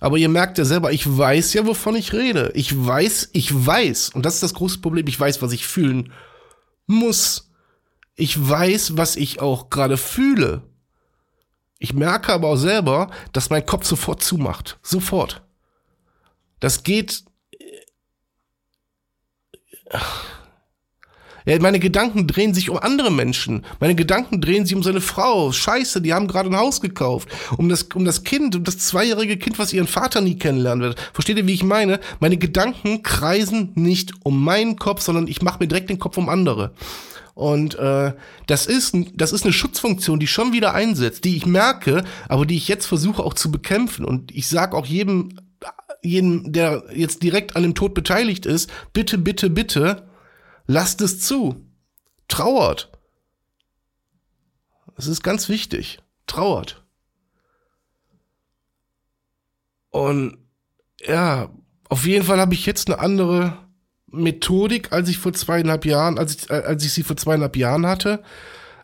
Aber 0.00 0.16
ihr 0.16 0.28
merkt 0.28 0.58
ja 0.58 0.64
selber, 0.64 0.92
ich 0.92 1.06
weiß 1.06 1.52
ja, 1.54 1.66
wovon 1.66 1.94
ich 1.94 2.12
rede. 2.12 2.50
Ich 2.54 2.74
weiß, 2.74 3.30
ich 3.32 3.66
weiß, 3.66 4.10
und 4.10 4.26
das 4.26 4.34
ist 4.34 4.42
das 4.42 4.54
große 4.54 4.80
Problem, 4.80 5.06
ich 5.06 5.20
weiß, 5.20 5.40
was 5.40 5.52
ich 5.52 5.66
fühlen 5.66 6.12
muss. 6.86 7.52
Ich 8.16 8.48
weiß, 8.48 8.96
was 8.96 9.16
ich 9.16 9.40
auch 9.40 9.70
gerade 9.70 9.96
fühle. 9.96 10.62
Ich 11.78 11.94
merke 11.94 12.32
aber 12.32 12.48
auch 12.48 12.56
selber, 12.56 13.10
dass 13.32 13.50
mein 13.50 13.64
Kopf 13.64 13.86
sofort 13.86 14.22
zumacht. 14.22 14.78
Sofort. 14.82 15.42
Das 16.58 16.82
geht. 16.82 17.24
Ja, 21.46 21.58
meine 21.60 21.80
Gedanken 21.80 22.26
drehen 22.26 22.54
sich 22.54 22.70
um 22.70 22.78
andere 22.78 23.10
Menschen. 23.10 23.64
Meine 23.80 23.94
Gedanken 23.94 24.40
drehen 24.40 24.66
sich 24.66 24.76
um 24.76 24.82
seine 24.82 25.00
Frau. 25.00 25.52
Scheiße, 25.52 26.02
die 26.02 26.12
haben 26.12 26.28
gerade 26.28 26.50
ein 26.50 26.56
Haus 26.56 26.80
gekauft. 26.80 27.28
Um 27.56 27.68
das, 27.68 27.84
um 27.94 28.04
das 28.04 28.24
Kind, 28.24 28.56
um 28.56 28.64
das 28.64 28.78
zweijährige 28.78 29.36
Kind, 29.36 29.58
was 29.58 29.72
ihren 29.72 29.86
Vater 29.86 30.20
nie 30.20 30.36
kennenlernen 30.36 30.82
wird. 30.82 31.00
Versteht 31.12 31.38
ihr, 31.38 31.46
wie 31.46 31.54
ich 31.54 31.64
meine? 31.64 32.00
Meine 32.20 32.36
Gedanken 32.36 33.02
kreisen 33.02 33.72
nicht 33.74 34.12
um 34.22 34.42
meinen 34.44 34.76
Kopf, 34.76 35.02
sondern 35.02 35.26
ich 35.26 35.42
mache 35.42 35.58
mir 35.60 35.68
direkt 35.68 35.90
den 35.90 35.98
Kopf 35.98 36.16
um 36.16 36.28
andere. 36.28 36.72
Und 37.34 37.78
äh, 37.78 38.12
das 38.46 38.66
ist 38.66 38.94
das 39.14 39.32
ist 39.32 39.44
eine 39.44 39.52
Schutzfunktion, 39.52 40.20
die 40.20 40.26
schon 40.26 40.52
wieder 40.52 40.74
einsetzt, 40.74 41.24
die 41.24 41.36
ich 41.36 41.46
merke, 41.46 42.04
aber 42.28 42.44
die 42.44 42.56
ich 42.56 42.68
jetzt 42.68 42.86
versuche 42.86 43.22
auch 43.22 43.34
zu 43.34 43.50
bekämpfen. 43.50 44.04
Und 44.04 44.34
ich 44.34 44.46
sage 44.46 44.76
auch 44.76 44.84
jedem, 44.84 45.38
jedem, 46.02 46.52
der 46.52 46.84
jetzt 46.94 47.22
direkt 47.22 47.56
an 47.56 47.62
dem 47.62 47.74
Tod 47.74 47.94
beteiligt 47.94 48.46
ist, 48.46 48.70
bitte, 48.92 49.16
bitte, 49.16 49.48
bitte, 49.48 50.09
Lasst 50.66 51.00
es 51.00 51.20
zu. 51.20 51.64
Trauert. 52.28 52.90
Es 54.96 55.06
ist 55.06 55.22
ganz 55.22 55.48
wichtig. 55.48 55.98
Trauert. 56.26 56.84
Und 59.90 60.38
ja, 61.00 61.50
auf 61.88 62.06
jeden 62.06 62.24
Fall 62.24 62.38
habe 62.38 62.54
ich 62.54 62.66
jetzt 62.66 62.88
eine 62.88 63.00
andere 63.00 63.58
Methodik, 64.06 64.92
als 64.92 65.08
ich 65.08 65.18
vor 65.18 65.32
zweieinhalb 65.32 65.84
Jahren, 65.84 66.18
als 66.18 66.36
ich, 66.36 66.50
äh, 66.50 66.54
als 66.54 66.84
ich 66.84 66.92
sie 66.92 67.02
vor 67.02 67.16
zweieinhalb 67.16 67.56
Jahren 67.56 67.86
hatte. 67.86 68.22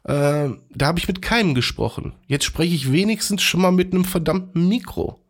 Äh, 0.04 0.50
da 0.70 0.86
habe 0.86 0.98
ich 0.98 1.08
mit 1.08 1.22
keinem 1.22 1.54
gesprochen. 1.54 2.14
Jetzt 2.26 2.44
spreche 2.44 2.74
ich 2.74 2.92
wenigstens 2.92 3.42
schon 3.42 3.60
mal 3.60 3.72
mit 3.72 3.92
einem 3.92 4.04
verdammten 4.04 4.68
Mikro. 4.68 5.20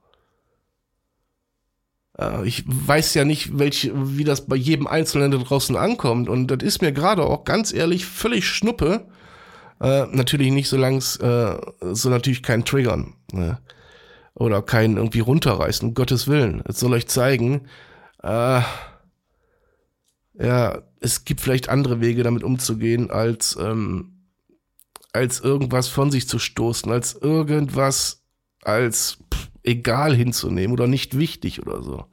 Äh, 2.19 2.47
ich 2.47 2.65
weiß 2.67 3.15
ja 3.15 3.25
nicht, 3.25 3.59
welch, 3.59 3.91
wie 3.95 4.25
das 4.25 4.47
bei 4.47 4.57
jedem 4.57 4.87
Einzelnen 4.87 5.31
da 5.31 5.39
draußen 5.39 5.77
ankommt. 5.77 6.29
Und 6.29 6.49
das 6.49 6.63
ist 6.63 6.83
mir 6.83 6.93
gerade 6.93 7.23
auch 7.23 7.45
ganz 7.45 7.73
ehrlich 7.73 8.07
völlig 8.07 8.47
Schnuppe. 8.47 9.07
Äh, 9.81 10.07
natürlich 10.07 10.53
nicht, 10.53 10.69
solange 10.69 10.99
es 10.99 11.17
äh, 11.17 11.57
so 11.81 12.09
natürlich 12.09 12.43
kein 12.43 12.65
Triggern. 12.65 13.15
Ne? 13.33 13.59
Oder 14.35 14.63
kein 14.63 14.97
irgendwie 14.97 15.21
runterreißen, 15.21 15.89
um 15.89 15.95
Gottes 15.95 16.29
Willen. 16.29 16.63
Es 16.67 16.81
soll 16.81 16.93
euch 16.93 17.07
zeigen, 17.09 17.69
äh, 18.23 18.61
ja, 20.39 20.83
es 21.01 21.25
gibt 21.25 21.41
vielleicht 21.41 21.69
andere 21.69 22.01
Wege, 22.01 22.23
damit 22.23 22.43
umzugehen, 22.43 23.11
als, 23.11 23.57
ähm, 23.59 24.27
als 25.13 25.41
irgendwas 25.41 25.89
von 25.89 26.11
sich 26.11 26.29
zu 26.29 26.39
stoßen, 26.39 26.93
als 26.93 27.15
irgendwas 27.15 28.23
als 28.63 29.19
pff, 29.33 29.49
egal 29.67 30.15
hinzunehmen 30.15 30.73
oder 30.73 30.87
nicht 30.87 31.19
wichtig 31.19 31.63
oder 31.63 31.83
so. 31.83 32.05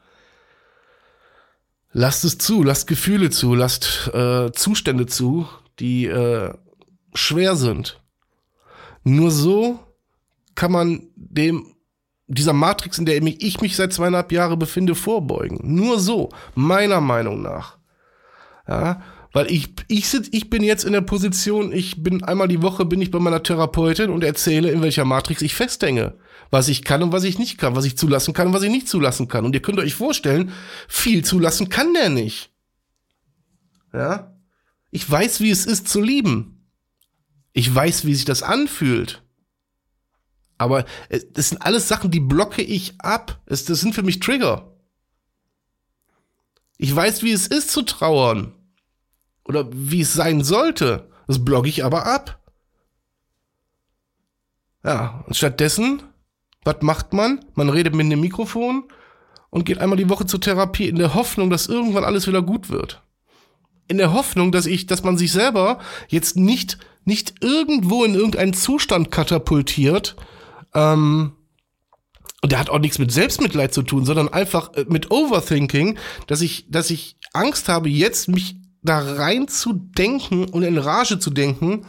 Lasst 1.92 2.24
es 2.24 2.38
zu, 2.38 2.64
lasst 2.64 2.88
Gefühle 2.88 3.30
zu, 3.30 3.54
lasst 3.54 4.10
äh, 4.14 4.52
Zustände 4.52 5.06
zu, 5.06 5.48
die 5.80 6.08
äh, 6.08 6.54
schwer 7.14 7.56
sind. 7.56 8.02
Nur 9.04 9.32
so 9.32 9.80
kann 10.56 10.72
man 10.72 11.08
dem 11.16 11.68
dieser 12.28 12.54
Matrix, 12.54 12.98
in 12.98 13.06
der 13.06 13.22
ich 13.22 13.62
mich 13.62 13.76
seit 13.76 13.94
zweieinhalb 13.94 14.32
Jahren 14.32 14.58
befinde, 14.58 14.96
vorbeugen. 14.96 15.60
Nur 15.62 16.00
so, 16.00 16.30
meiner 16.56 17.02
Meinung 17.02 17.42
nach. 17.42 17.78
Ja, 18.68 19.02
weil 19.34 19.52
ich, 19.52 19.74
ich, 19.88 20.08
sitz, 20.08 20.30
ich 20.32 20.50
bin 20.50 20.64
jetzt 20.64 20.86
in 20.86 20.94
der 20.94 21.02
Position, 21.02 21.74
ich 21.74 22.02
bin 22.02 22.24
einmal 22.24 22.48
die 22.48 22.62
Woche 22.62 22.86
bin 22.86 23.02
ich 23.02 23.12
bei 23.12 23.20
meiner 23.20 23.44
Therapeutin 23.44 24.10
und 24.10 24.24
erzähle, 24.24 24.72
in 24.72 24.82
welcher 24.82 25.06
Matrix 25.06 25.42
ich 25.42 25.54
festhänge 25.54 26.16
was 26.54 26.68
ich 26.68 26.84
kann 26.84 27.02
und 27.02 27.12
was 27.12 27.24
ich 27.24 27.40
nicht 27.40 27.58
kann, 27.58 27.76
was 27.76 27.84
ich 27.84 27.98
zulassen 27.98 28.36
kann 28.36 28.46
und 28.46 28.54
was 28.54 28.62
ich 28.62 28.70
nicht 28.70 28.88
zulassen 28.88 29.28
kann. 29.28 29.44
Und 29.44 29.56
ihr 29.56 29.62
könnt 29.64 29.80
euch 29.80 29.96
vorstellen, 29.96 30.52
viel 30.88 31.26
zulassen 31.26 31.68
kann 31.68 31.96
der 31.96 32.12
nicht. 32.12 32.52
Ja? 33.92 34.38
Ich 34.92 35.10
weiß, 35.10 35.40
wie 35.42 35.50
es 35.50 35.66
ist 35.66 35.88
zu 35.88 36.00
lieben. 36.00 36.70
Ich 37.54 37.74
weiß, 37.74 38.06
wie 38.06 38.14
sich 38.14 38.26
das 38.26 38.44
anfühlt. 38.44 39.24
Aber 40.60 40.86
das 41.34 41.50
sind 41.50 41.60
alles 41.64 41.88
Sachen, 41.88 42.12
die 42.12 42.20
blocke 42.20 42.62
ich 42.62 43.02
ab. 43.02 43.42
Das 43.48 43.66
sind 43.66 43.96
für 43.96 44.04
mich 44.04 44.20
Trigger. 44.20 44.78
Ich 46.78 46.96
weiß, 46.96 47.24
wie 47.24 47.32
es 47.32 47.48
ist 47.48 47.72
zu 47.72 47.82
trauern. 47.82 48.54
Oder 49.46 49.68
wie 49.72 50.02
es 50.02 50.14
sein 50.14 50.44
sollte. 50.44 51.10
Das 51.28 51.44
blocke 51.44 51.70
ich 51.70 51.84
aber 51.84 52.06
ab. 52.06 52.40
Ja, 54.84 55.24
und 55.28 55.36
stattdessen 55.36 56.04
was 56.64 56.78
macht 56.82 57.14
man? 57.14 57.44
Man 57.56 57.70
redet 57.70 57.96
mit 57.96 58.06
einem 58.06 58.22
Mikrofon 58.22 58.84
und 59.50 59.66
geht 59.66 59.80
einmal 59.80 59.98
die 59.98 60.10
Woche 60.10 60.26
zur 60.26 60.42
Therapie 60.42 60.88
in 60.88 60.96
der 60.96 61.14
Hoffnung, 61.14 61.50
dass 61.50 61.68
irgendwann 61.68 62.04
alles 62.04 62.28
wieder 62.28 62.42
gut 62.42 62.70
wird. 62.70 63.02
In 63.88 63.98
der 63.98 64.14
Hoffnung, 64.14 64.52
dass 64.52 64.66
ich, 64.66 64.86
dass 64.86 65.04
man 65.04 65.18
sich 65.18 65.32
selber 65.32 65.80
jetzt 66.08 66.38
nicht, 66.38 66.78
nicht 67.04 67.36
irgendwo 67.42 68.06
in 68.06 68.16
irgendeinen 68.16 68.54
Zustand 68.54 69.12
katapultiert, 69.12 70.16
ähm, 70.74 71.34
und 72.42 72.52
der 72.52 72.60
hat 72.60 72.70
auch 72.70 72.80
nichts 72.80 73.00
mit 73.00 73.10
Selbstmitleid 73.10 73.74
zu 73.74 73.84
tun, 73.84 74.04
sondern 74.04 74.28
einfach 74.28 74.74
äh, 74.74 74.86
mit 74.90 75.12
Overthinking, 75.12 75.98
dass 76.28 76.42
ich, 76.42 76.70
dass 76.70 76.90
ich 76.90 77.16
Angst 77.32 77.70
habe, 77.70 77.88
jetzt 77.88 78.28
mich 78.28 78.58
da 78.84 79.00
rein 79.00 79.48
zu 79.48 79.74
denken 79.74 80.46
und 80.46 80.64
in 80.64 80.78
Rage 80.78 81.20
zu 81.20 81.30
denken 81.30 81.86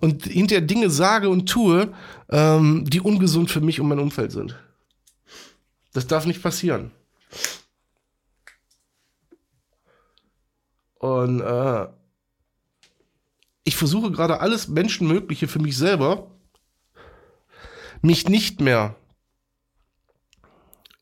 und 0.00 0.24
hinterher 0.24 0.66
Dinge 0.66 0.90
sage 0.90 1.28
und 1.28 1.48
tue, 1.48 1.92
ähm, 2.30 2.84
die 2.88 3.00
ungesund 3.00 3.50
für 3.50 3.60
mich 3.60 3.80
und 3.80 3.88
mein 3.88 3.98
Umfeld 3.98 4.32
sind. 4.32 4.56
Das 5.92 6.06
darf 6.06 6.26
nicht 6.26 6.42
passieren. 6.42 6.90
Und 10.98 11.40
äh, 11.40 11.86
ich 13.64 13.76
versuche 13.76 14.10
gerade 14.10 14.40
alles 14.40 14.68
Menschenmögliche 14.68 15.46
für 15.48 15.58
mich 15.58 15.76
selber, 15.76 16.30
mich 18.02 18.28
nicht 18.28 18.60
mehr 18.60 18.96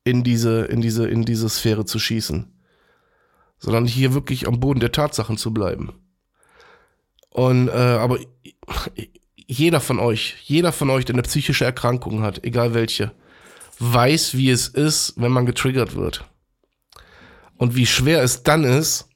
in 0.05 0.23
diese, 0.23 0.65
in 0.67 0.81
diese, 0.81 1.09
in 1.09 1.25
diese 1.25 1.49
Sphäre 1.49 1.85
zu 1.85 1.99
schießen, 1.99 2.53
sondern 3.59 3.87
hier 3.87 4.15
wirklich 4.15 4.47
am 4.47 4.61
Boden 4.61 4.81
der 4.81 4.93
Tatsachen 4.93 5.37
zu 5.37 5.53
bleiben. 5.53 5.93
Und 7.31 7.69
äh, 7.69 7.73
aber 7.73 8.19
jeder 9.47 9.81
von 9.81 9.99
euch, 9.99 10.37
jeder 10.43 10.73
von 10.73 10.91
euch, 10.91 11.05
der 11.05 11.15
eine 11.15 11.23
psychische 11.23 11.65
Erkrankung 11.65 12.23
hat, 12.23 12.45
egal 12.45 12.75
welche, 12.75 13.13
weiß, 13.79 14.37
wie 14.37 14.51
es 14.51 14.69
ist, 14.69 15.15
wenn 15.17 15.33
man 15.33 15.47
getriggert 15.47 15.95
wird. 15.95 16.25
Und 17.57 17.77
wie 17.77 17.87
schwer 17.87 18.23
es 18.23 18.43
dann 18.43 18.65
ist, 18.65 19.09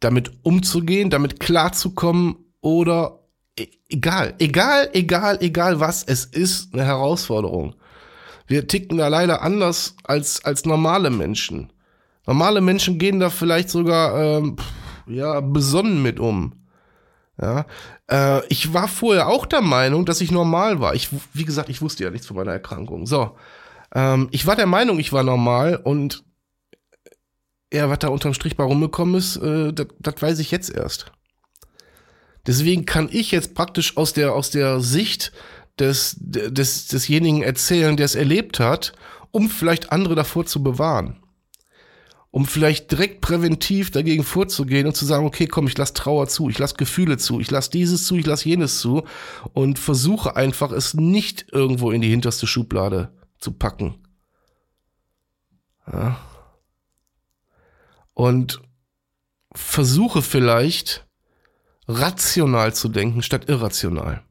damit 0.00 0.32
umzugehen, 0.42 1.10
damit 1.10 1.40
klarzukommen 1.40 2.36
oder 2.60 3.20
e 3.58 3.66
egal, 3.88 4.34
egal, 4.38 4.90
egal, 4.92 5.38
egal 5.40 5.80
was, 5.80 6.04
es 6.04 6.24
ist 6.24 6.72
eine 6.72 6.84
Herausforderung. 6.84 7.74
Wir 8.46 8.66
ticken 8.66 8.98
da 8.98 9.08
leider 9.08 9.42
anders 9.42 9.96
als, 10.04 10.44
als 10.44 10.64
normale 10.64 11.10
Menschen. 11.10 11.72
Normale 12.28 12.60
Menschen 12.60 12.98
gehen 12.98 13.20
da 13.20 13.30
vielleicht 13.30 13.70
sogar 13.70 14.14
ähm, 14.22 14.56
ja 15.06 15.40
besonnen 15.40 16.02
mit 16.02 16.20
um. 16.20 16.52
Ja, 17.40 17.64
äh, 18.10 18.46
ich 18.48 18.74
war 18.74 18.86
vorher 18.86 19.28
auch 19.28 19.46
der 19.46 19.62
Meinung, 19.62 20.04
dass 20.04 20.20
ich 20.20 20.30
normal 20.30 20.78
war. 20.78 20.94
Ich, 20.94 21.08
wie 21.32 21.46
gesagt, 21.46 21.70
ich 21.70 21.80
wusste 21.80 22.04
ja 22.04 22.10
nichts 22.10 22.26
von 22.26 22.36
meiner 22.36 22.52
Erkrankung. 22.52 23.06
So, 23.06 23.34
ähm, 23.94 24.28
ich 24.30 24.46
war 24.46 24.56
der 24.56 24.66
Meinung, 24.66 24.98
ich 24.98 25.10
war 25.10 25.22
normal 25.22 25.80
und 25.82 26.22
ja, 27.72 27.88
was 27.88 28.00
da 28.00 28.08
unterm 28.08 28.34
Strich 28.34 28.58
bei 28.58 28.64
rumgekommen 28.64 29.14
ist, 29.14 29.36
äh, 29.36 29.72
das 29.72 30.20
weiß 30.20 30.38
ich 30.40 30.50
jetzt 30.50 30.68
erst. 30.68 31.10
Deswegen 32.46 32.84
kann 32.84 33.08
ich 33.10 33.30
jetzt 33.30 33.54
praktisch 33.54 33.96
aus 33.96 34.12
der 34.12 34.34
aus 34.34 34.50
der 34.50 34.80
Sicht 34.80 35.32
des, 35.78 36.14
des 36.20 36.88
desjenigen 36.88 37.40
erzählen, 37.40 37.96
der 37.96 38.04
es 38.04 38.16
erlebt 38.16 38.60
hat, 38.60 38.92
um 39.30 39.48
vielleicht 39.48 39.92
andere 39.92 40.14
davor 40.14 40.44
zu 40.44 40.62
bewahren 40.62 41.22
um 42.30 42.46
vielleicht 42.46 42.90
direkt 42.90 43.20
präventiv 43.20 43.90
dagegen 43.90 44.22
vorzugehen 44.22 44.86
und 44.86 44.96
zu 44.96 45.06
sagen, 45.06 45.26
okay, 45.26 45.46
komm, 45.46 45.66
ich 45.66 45.78
lasse 45.78 45.94
Trauer 45.94 46.28
zu, 46.28 46.48
ich 46.50 46.58
lasse 46.58 46.76
Gefühle 46.76 47.16
zu, 47.16 47.40
ich 47.40 47.50
lasse 47.50 47.70
dieses 47.70 48.06
zu, 48.06 48.16
ich 48.16 48.26
lasse 48.26 48.48
jenes 48.48 48.80
zu 48.80 49.04
und 49.54 49.78
versuche 49.78 50.36
einfach, 50.36 50.72
es 50.72 50.94
nicht 50.94 51.46
irgendwo 51.52 51.90
in 51.90 52.02
die 52.02 52.10
hinterste 52.10 52.46
Schublade 52.46 53.12
zu 53.38 53.52
packen. 53.52 54.06
Ja. 55.90 56.18
Und 58.12 58.60
versuche 59.52 60.22
vielleicht 60.22 61.06
rational 61.86 62.74
zu 62.74 62.88
denken 62.88 63.22
statt 63.22 63.48
irrational. 63.48 64.22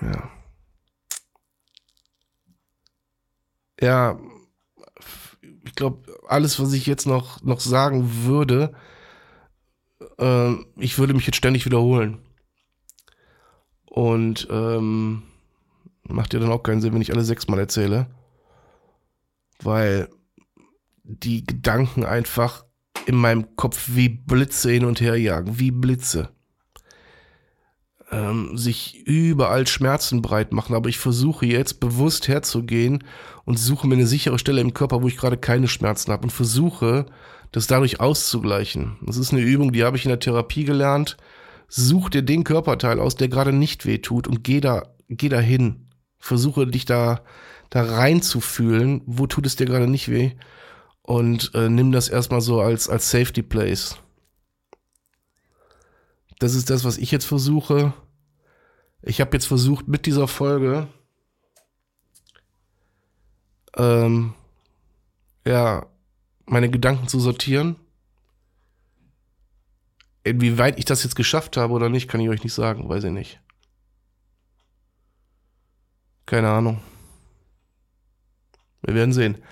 Ja. 0.00 0.37
Ja, 3.80 4.18
ich 5.64 5.74
glaube, 5.74 6.02
alles, 6.26 6.58
was 6.60 6.72
ich 6.72 6.86
jetzt 6.86 7.06
noch, 7.06 7.42
noch 7.42 7.60
sagen 7.60 8.24
würde, 8.24 8.74
äh, 10.18 10.52
ich 10.76 10.98
würde 10.98 11.14
mich 11.14 11.26
jetzt 11.26 11.36
ständig 11.36 11.64
wiederholen. 11.64 12.18
Und 13.84 14.46
ähm, 14.50 15.22
macht 16.02 16.34
ja 16.34 16.40
dann 16.40 16.50
auch 16.50 16.62
keinen 16.62 16.80
Sinn, 16.80 16.94
wenn 16.94 17.02
ich 17.02 17.12
alle 17.12 17.24
sechsmal 17.24 17.58
erzähle. 17.58 18.06
Weil 19.60 20.08
die 21.02 21.44
Gedanken 21.44 22.04
einfach 22.04 22.64
in 23.06 23.16
meinem 23.16 23.56
Kopf 23.56 23.90
wie 23.94 24.08
Blitze 24.08 24.70
hin 24.70 24.84
und 24.84 25.00
her 25.00 25.16
jagen, 25.16 25.58
wie 25.58 25.70
Blitze 25.70 26.30
ähm, 28.10 28.56
sich 28.56 29.02
überall 29.06 29.66
Schmerzen 29.66 30.22
breit 30.22 30.52
machen, 30.52 30.74
aber 30.74 30.88
ich 30.88 30.98
versuche 30.98 31.46
jetzt 31.46 31.80
bewusst 31.80 32.28
herzugehen 32.28 33.04
und 33.44 33.58
suche 33.58 33.86
mir 33.86 33.94
eine 33.94 34.06
sichere 34.06 34.38
Stelle 34.38 34.60
im 34.60 34.74
Körper, 34.74 35.02
wo 35.02 35.08
ich 35.08 35.16
gerade 35.16 35.36
keine 35.36 35.68
Schmerzen 35.68 36.12
habe 36.12 36.24
und 36.24 36.30
versuche, 36.30 37.06
das 37.52 37.66
dadurch 37.66 38.00
auszugleichen. 38.00 38.96
Das 39.02 39.16
ist 39.16 39.32
eine 39.32 39.42
Übung, 39.42 39.72
die 39.72 39.84
habe 39.84 39.96
ich 39.96 40.04
in 40.04 40.10
der 40.10 40.20
Therapie 40.20 40.64
gelernt. 40.64 41.16
Such 41.68 42.08
dir 42.10 42.22
den 42.22 42.44
Körperteil 42.44 42.98
aus, 42.98 43.16
der 43.16 43.28
gerade 43.28 43.52
nicht 43.52 43.84
weh 43.84 43.98
tut 43.98 44.26
und 44.26 44.42
geh 44.42 44.60
da, 44.60 44.94
geh 45.08 45.28
da 45.28 45.40
hin. 45.40 45.88
Versuche 46.18 46.66
dich 46.66 46.84
da, 46.84 47.20
da 47.70 47.82
reinzufühlen, 47.82 49.02
wo 49.06 49.26
tut 49.26 49.46
es 49.46 49.56
dir 49.56 49.66
gerade 49.66 49.86
nicht 49.86 50.10
weh 50.10 50.32
und 51.02 51.52
äh, 51.54 51.68
nimm 51.68 51.92
das 51.92 52.08
erstmal 52.08 52.40
so 52.40 52.60
als, 52.60 52.88
als 52.88 53.10
Safety 53.10 53.42
Place 53.42 53.98
das 56.38 56.54
ist 56.54 56.70
das, 56.70 56.84
was 56.84 56.98
ich 56.98 57.10
jetzt 57.10 57.24
versuche. 57.26 57.92
Ich 59.02 59.20
habe 59.20 59.30
jetzt 59.32 59.46
versucht, 59.46 59.88
mit 59.88 60.06
dieser 60.06 60.28
Folge 60.28 60.88
ähm, 63.76 64.34
ja, 65.46 65.86
meine 66.46 66.70
Gedanken 66.70 67.08
zu 67.08 67.20
sortieren. 67.20 67.76
Inwieweit 70.24 70.78
ich 70.78 70.84
das 70.84 71.04
jetzt 71.04 71.14
geschafft 71.14 71.56
habe 71.56 71.72
oder 71.72 71.88
nicht, 71.88 72.08
kann 72.08 72.20
ich 72.20 72.28
euch 72.28 72.42
nicht 72.42 72.52
sagen, 72.52 72.88
weiß 72.88 73.04
ich 73.04 73.12
nicht. 73.12 73.40
Keine 76.26 76.50
Ahnung. 76.50 76.82
Wir 78.82 78.94
werden 78.94 79.12
sehen. 79.12 79.42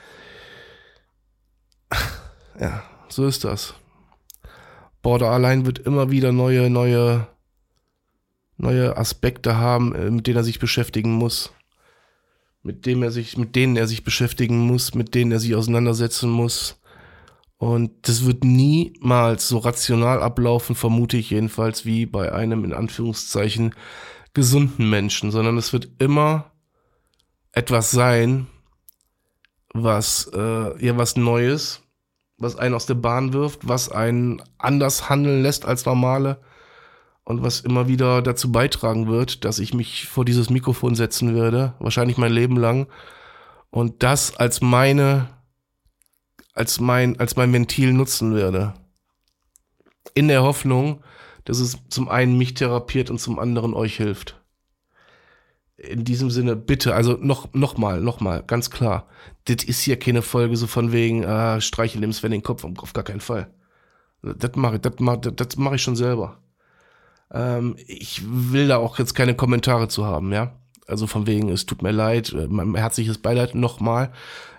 Ja, 2.60 2.82
so 3.08 3.26
ist 3.26 3.44
das. 3.44 3.74
Border 5.06 5.30
allein 5.30 5.66
wird 5.66 5.78
immer 5.78 6.10
wieder 6.10 6.32
neue, 6.32 6.68
neue, 6.68 7.28
neue 8.56 8.96
Aspekte 8.96 9.56
haben, 9.56 9.94
äh, 9.94 10.10
mit 10.10 10.26
denen 10.26 10.38
er 10.38 10.42
sich 10.42 10.58
beschäftigen 10.58 11.12
muss. 11.12 11.52
Mit 12.64 12.86
dem 12.86 13.04
er 13.04 13.12
sich, 13.12 13.36
mit 13.36 13.54
denen 13.54 13.76
er 13.76 13.86
sich 13.86 14.02
beschäftigen 14.02 14.58
muss, 14.58 14.96
mit 14.96 15.14
denen 15.14 15.30
er 15.30 15.38
sich 15.38 15.54
auseinandersetzen 15.54 16.28
muss. 16.28 16.80
Und 17.56 17.92
das 18.08 18.26
wird 18.26 18.42
niemals 18.42 19.46
so 19.46 19.58
rational 19.58 20.24
ablaufen, 20.24 20.74
vermute 20.74 21.18
ich 21.18 21.30
jedenfalls, 21.30 21.84
wie 21.84 22.04
bei 22.04 22.32
einem 22.32 22.64
in 22.64 22.72
Anführungszeichen 22.72 23.76
gesunden 24.34 24.90
Menschen, 24.90 25.30
sondern 25.30 25.56
es 25.56 25.72
wird 25.72 25.88
immer 26.00 26.50
etwas 27.52 27.92
sein, 27.92 28.48
was 29.72 30.28
äh, 30.34 30.84
ja 30.84 30.98
was 30.98 31.14
Neues, 31.14 31.85
was 32.38 32.56
einen 32.56 32.74
aus 32.74 32.86
der 32.86 32.94
Bahn 32.94 33.32
wirft, 33.32 33.68
was 33.68 33.90
einen 33.90 34.42
anders 34.58 35.08
handeln 35.08 35.42
lässt 35.42 35.64
als 35.64 35.86
normale 35.86 36.40
und 37.24 37.42
was 37.42 37.60
immer 37.60 37.88
wieder 37.88 38.22
dazu 38.22 38.52
beitragen 38.52 39.08
wird, 39.08 39.44
dass 39.44 39.58
ich 39.58 39.74
mich 39.74 40.06
vor 40.06 40.24
dieses 40.24 40.50
Mikrofon 40.50 40.94
setzen 40.94 41.34
werde, 41.34 41.74
wahrscheinlich 41.78 42.18
mein 42.18 42.32
Leben 42.32 42.56
lang 42.56 42.86
und 43.70 44.02
das 44.02 44.36
als 44.36 44.60
meine 44.60 45.28
als 46.52 46.80
mein 46.80 47.18
als 47.18 47.36
mein 47.36 47.52
Ventil 47.52 47.92
nutzen 47.92 48.34
werde. 48.34 48.74
In 50.14 50.28
der 50.28 50.42
Hoffnung, 50.42 51.02
dass 51.44 51.58
es 51.58 51.78
zum 51.88 52.08
einen 52.08 52.38
mich 52.38 52.54
therapiert 52.54 53.10
und 53.10 53.18
zum 53.18 53.38
anderen 53.38 53.74
euch 53.74 53.96
hilft 53.96 54.40
in 55.76 56.04
diesem 56.04 56.30
Sinne, 56.30 56.56
bitte, 56.56 56.94
also 56.94 57.18
noch, 57.20 57.52
noch 57.52 57.76
mal, 57.76 58.00
noch 58.00 58.20
mal, 58.20 58.42
ganz 58.42 58.70
klar. 58.70 59.06
Das 59.44 59.64
ist 59.64 59.82
hier 59.82 59.98
keine 59.98 60.22
Folge 60.22 60.56
so 60.56 60.66
von 60.66 60.92
wegen, 60.92 61.22
äh, 61.22 61.60
streichel 61.60 62.00
dem 62.00 62.12
Sven 62.12 62.30
den 62.30 62.42
Kopf, 62.42 62.64
auf 62.64 62.92
gar 62.92 63.04
keinen 63.04 63.20
Fall. 63.20 63.48
Das 64.22 64.56
mache 64.56 64.76
ich, 64.76 64.80
das 64.80 64.98
mache 64.98 65.18
das 65.18 65.56
mach 65.56 65.72
ich 65.72 65.82
schon 65.82 65.96
selber. 65.96 66.38
Ähm, 67.30 67.76
ich 67.86 68.22
will 68.26 68.68
da 68.68 68.78
auch 68.78 68.98
jetzt 68.98 69.14
keine 69.14 69.34
Kommentare 69.34 69.88
zu 69.88 70.06
haben, 70.06 70.32
ja. 70.32 70.58
Also 70.86 71.06
von 71.06 71.26
wegen, 71.26 71.48
es 71.48 71.66
tut 71.66 71.82
mir 71.82 71.92
leid, 71.92 72.32
äh, 72.32 72.46
mein 72.48 72.74
herzliches 72.74 73.18
Beileid 73.18 73.54
nochmal. 73.54 74.12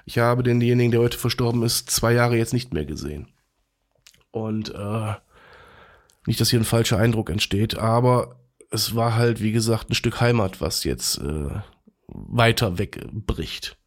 Ich 0.05 0.19
habe 0.19 0.43
denjenigen, 0.43 0.91
der 0.91 1.01
heute 1.01 1.17
verstorben 1.17 1.63
ist, 1.63 1.89
zwei 1.89 2.13
Jahre 2.13 2.37
jetzt 2.37 2.53
nicht 2.53 2.73
mehr 2.73 2.85
gesehen. 2.85 3.27
Und 4.31 4.73
äh, 4.73 5.13
nicht, 6.25 6.39
dass 6.39 6.49
hier 6.49 6.59
ein 6.59 6.65
falscher 6.65 6.97
Eindruck 6.97 7.29
entsteht, 7.29 7.77
aber 7.77 8.35
es 8.69 8.95
war 8.95 9.15
halt, 9.15 9.41
wie 9.41 9.51
gesagt, 9.51 9.89
ein 9.89 9.95
Stück 9.95 10.21
Heimat, 10.21 10.61
was 10.61 10.83
jetzt 10.83 11.19
äh, 11.19 11.61
weiter 12.07 12.77
wegbricht. 12.77 13.77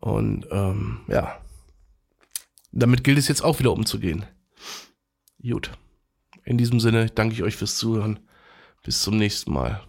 Und 0.00 0.46
ähm, 0.50 1.00
ja, 1.08 1.40
damit 2.72 3.04
gilt 3.04 3.18
es 3.18 3.28
jetzt 3.28 3.42
auch 3.42 3.58
wieder 3.58 3.72
umzugehen. 3.72 4.26
Gut. 5.42 5.70
In 6.44 6.58
diesem 6.58 6.78
Sinne 6.80 7.06
danke 7.06 7.34
ich 7.34 7.42
euch 7.42 7.56
fürs 7.56 7.76
Zuhören. 7.76 8.20
Bis 8.82 9.00
zum 9.00 9.16
nächsten 9.16 9.52
Mal. 9.52 9.82